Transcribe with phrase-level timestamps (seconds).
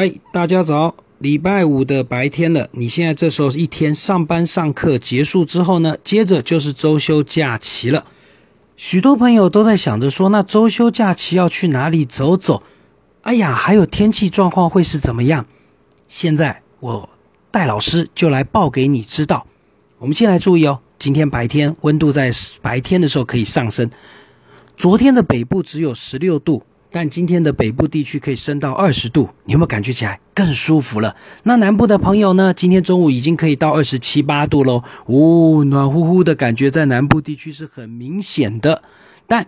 [0.00, 0.94] 嗨，大家早！
[1.18, 8.04] 礼拜五的白天了，你现在这时候一天上班上课结束之后呢，接着就是周休假期了。
[8.76, 12.62] 许多朋友都在想着说，那周休假期要去哪里走走？
[13.22, 15.44] 哎呀，还有天气状况会是怎么样？
[16.06, 17.08] 现在我
[17.50, 19.48] 戴老师就来报给你知道。
[19.98, 22.30] 我们先来注意哦，今天白天温度在
[22.62, 23.90] 白天的时候可以上升，
[24.76, 26.62] 昨天的北部只有十六度。
[26.90, 31.14] 但今天的北部地区可以升到二十度，你有没有感觉起来更舒服了？
[31.42, 32.54] 那南部的朋友呢？
[32.54, 38.82] 今天中午已经可以到二十七八度喽，呜，暖乎乎的感觉在南部地区是很明显的，
[39.26, 39.46] 但。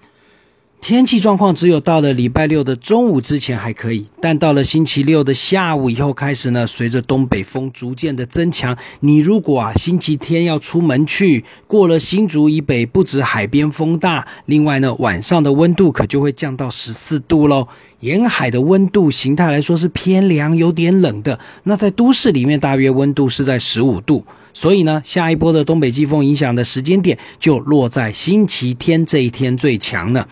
[0.81, 17.69] 天气状况只有到了礼拜六的中午之前还可以，但到了星期六的下午以后开始呢，随着东北风逐渐的增强，你如果啊星期天要出门去，过了新竹以北，不止海边风大，另外呢晚上的温度可就会降到十四度喽。
[18.01, 21.39] 沿海的温度形态来说是偏凉，有点冷的。
[21.65, 30.27] 那在都市里面，大约温度是在十五度，所以呢，下一波的东北季风影响的时间点就落在星期天这一天最强呢。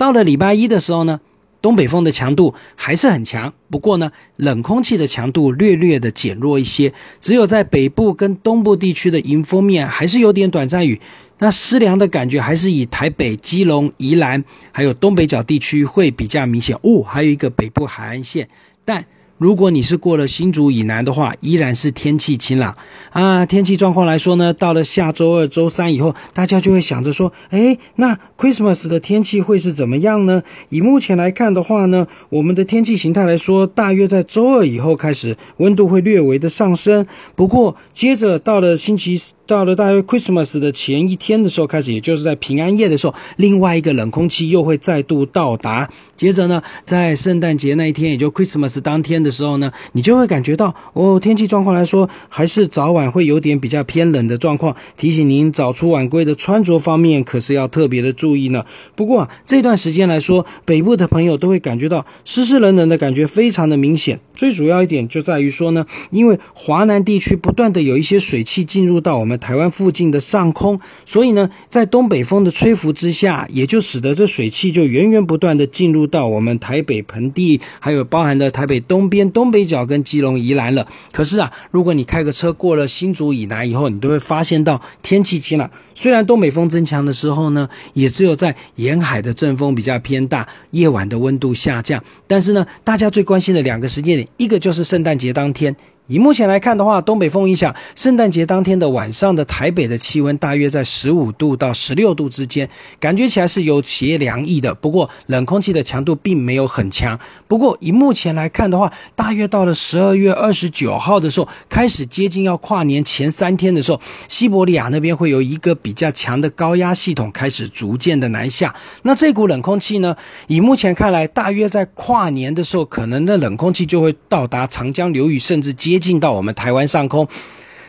[0.00, 1.20] 到了礼拜一的时候呢，
[1.60, 10.98] 东北风的强度还是很强，不过呢，冷空气的强度略略的减弱一些，只有在北部跟东部地区的迎风面还是有点短暂雨，
[11.40, 14.42] 那湿凉的感觉还是以台北、基隆、宜兰
[14.72, 18.48] 还有东北角地区会比较明显哦，还有一个北部海岸线，
[18.86, 19.04] 但。
[19.40, 22.76] 如果你是过了新竹以南的话，依然是天气晴朗
[23.08, 23.46] 啊。
[23.46, 30.42] 天气状况来说呢，到了下周二、周三以后，大家就会想着说，哎，那 Christmas 的天气会是怎么样呢？
[30.68, 37.06] 以目前来看的话呢，我们的天气形态来说，大约在周二以后开始，温度会略微的上升。
[37.34, 39.18] 不过，接着到了星期。
[39.50, 45.90] 到了大约 Christmas 的前一天的时候开始，也就是在平安夜的时候，另外一个冷空气又会再度到达。
[46.16, 54.76] 接着呢，在圣诞节那一天，也就 Christmas 当天的时候呢，你就会感觉到哦，天气状况来说，还是早晚会有点比较偏冷的状况。
[54.96, 58.64] 提醒您早出晚归的穿着方面，可是要特别的注意呢。
[58.94, 64.20] 不过啊，这段时间来说，北部的朋友都会感觉到湿湿冷冷的感觉非常的明显。
[64.40, 69.38] 最主要一点就在于说呢，因为华南地区不断的有一些水汽进入到我们。
[69.38, 80.86] 台湾附近的上空，所以呢，在东北风的吹拂之下，也就使得这水汽就源源不断的进入到我们台北盆地，还有包含的台北东边、东北角跟基隆、宜兰了。
[81.12, 85.70] 可是啊，如果你开个车过了新竹以南以后，你都会发现到天气晴朗。
[85.94, 92.02] 虽然东北风增强的时候呢，也只有在沿海的阵风比较偏大，夜晚的温度下降。
[92.26, 95.74] 但是呢，大家最关心的两个时间点，一个就是圣诞节当天。
[96.10, 104.74] 以目前来看的话，东北风影响，圣诞节当天的晚上的台北的气温大约在十五度到十六度之间，感觉起来是有些凉意的。
[104.74, 107.16] 不过冷空气的强度并没有很强。
[107.46, 118.74] 不过以目前来看的话，大约到了十二月二十九号的时候，开始接近要跨年前三天的时候，西伯利亚那边会有一个比较强的高压系统开始逐渐的南下。
[119.04, 120.16] 那这股冷空气呢，
[120.48, 125.99] 以目前看来，大约在跨年的时候，可能的冷空气就会到达长江流域，甚至接。
[126.00, 127.28] 进到我们台湾上空，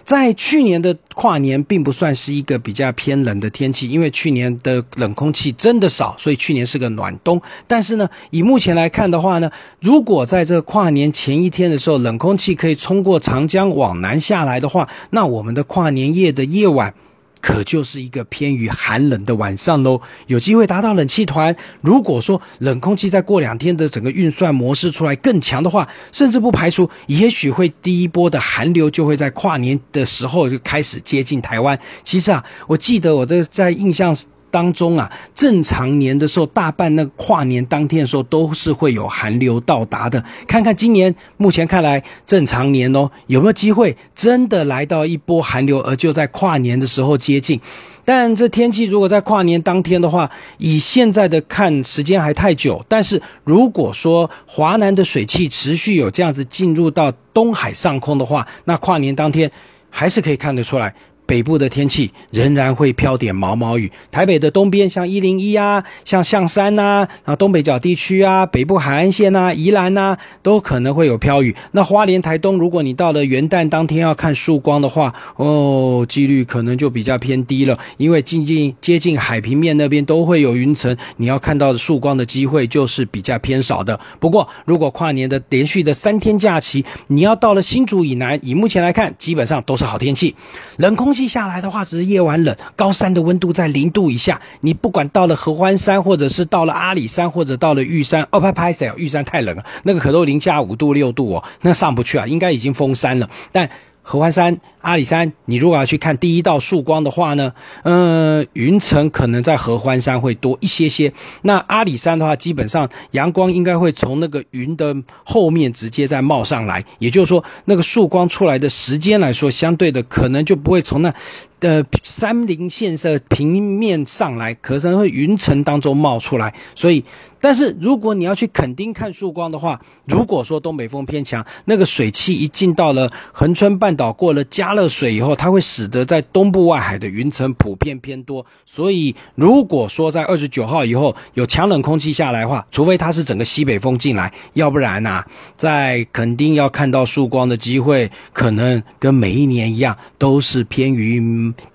[0.03, 7.41] 在去年的跨年并不算是一个比较偏冷的天气，因为去年的冷空气真的少，所以去年是个暖冬。
[7.67, 9.49] 但是呢，以目前来看的话呢，
[9.79, 16.93] 如果在这跨年前一天的时候，冷空气可以冲过长江往南下来的话，那我们的跨年夜的夜晚。
[17.41, 21.55] 可就是一个偏于寒冷的晚上喽，有机会达到冷气团。
[21.81, 31.77] 如果说冷空气再过两天的整个运算模式出来更强的话，甚至不排除也许会第一波的寒流就会在跨年的时候就开始接近台湾。
[32.03, 34.15] 其实啊，我记得我这在印象。
[34.51, 40.23] 当中啊，正常年的时候，大半那跨年当天的时候，都是会有寒流到达的。
[40.45, 47.59] 看看今年目前看来正常年哦，有没有机会真的来到一波寒流，而就在跨年的时候接近？
[48.03, 52.83] 但这天气如果在跨年当天的话，以现在的看时间还太久。
[52.89, 59.49] 但是如果说华南的水汽持续有这样子进入到东海上空的话，那跨年当天
[59.91, 60.93] 还是可以看得出来。
[61.31, 71.55] 北部的天气仍然会飘点毛毛雨，台北的东边像一零一啊，像象山呐，啊东北角地区啊，北部海岸线呐，宜兰呐，都可能会有飘雨。
[71.71, 83.97] 那花莲、台东，如果你到了元旦当天要看曙光的话，哦，几率可能就比较偏低了，因为近近接近海平面那边都会有云层，你要看到的曙光的机会就是比较偏少的。
[84.19, 90.35] 不过，如果跨年的连续的三天假期，你要到了新竹以南，以目前来看，基本上都是好天气，
[90.75, 91.20] 冷空气。
[91.21, 94.41] 气下来的话，只是夜晚冷，高山的温度在零度以下。
[94.61, 98.91] 你不管到了合欢山，或者是到了阿里山，或者到了玉山，哦，拍拍谁？
[98.97, 103.29] 玉山太冷了，那个可都零下五度六度哦，那上不去啊，应该已经封山了。
[103.51, 103.69] 但
[104.01, 111.11] 合欢山、阿里山，你如果要去看第一道曙光的话呢，呃，云层可能在合欢山会多一些些。
[111.43, 121.13] 那阿里山的话，基本上阳光应该会从那个云的后面直接再冒上来，也就是说，那个曙光出来的时间来说，相对的可能就不会从那。
[121.61, 127.05] 的山林线色平面上来，可能会云层当中冒出来，所以，
[127.39, 145.21] 但是如果你要去垦丁看曙光的话，如果说东北风偏强，那个水汽一进到了恒春半岛，过了嘉加热水以后，它会使得在东部外海的云层普遍偏多，所以如果说在二十九号以后有强冷空气下来的话，除非它是整个西北风进来，要不然呢，
[145.57, 151.21] 在肯定要看到曙光的机会，可能跟每一年一样，都是偏于。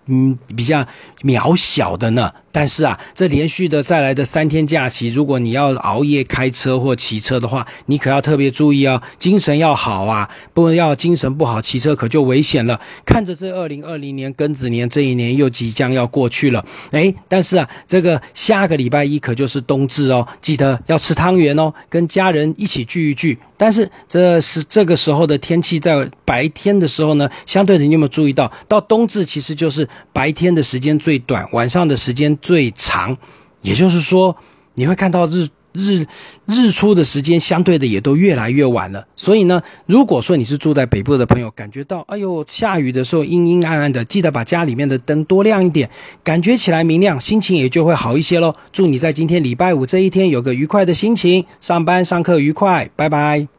[0.06, 0.86] 嗯，比较
[1.22, 2.32] 渺小的呢。
[2.52, 12.80] 但是啊，这连续的再来的三天假期，如果你要熬夜开车或骑车的话，你可要特别注意哦，精神要好啊，不要精神不好骑车可就危险了。
[13.04, 23.38] 看着这二零二零年庚子年这一年又即将要过去了，哎，但是啊，这个下个礼拜一可就是冬至哦，记得要吃汤圆哦，跟家人一起聚一聚。
[23.58, 32.37] 但是这是这个时候的天气，在白天的时候呢，相对的你有没有注意到，到冬至其实就是白天的时间最短，晚上的时间。
[32.43, 33.16] 最长，
[33.62, 34.37] 也就是说，
[34.75, 36.06] 你会看到日日
[36.46, 39.06] 日出的时间相对的也都越来越晚了。
[39.16, 45.88] 所以呢，如果说你是住在北部的朋友，感觉到哎呦下雨的时候阴阴暗暗的，记得把家里面的灯多亮一点，
[46.22, 48.54] 感觉起来明亮，心情也就会好一些喽。
[48.72, 53.55] 祝你在今天礼拜五这一天有个愉快的心情，上班上课愉快，拜拜。